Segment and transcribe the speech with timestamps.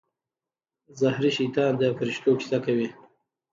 [0.99, 2.87] زهري شیطان د فرښتو کیسه کوي.